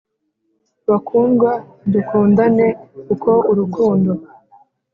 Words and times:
Bakundwa 0.89 1.51
dukundane 1.91 2.67
kuko 3.07 3.29
urukundo 3.51 4.11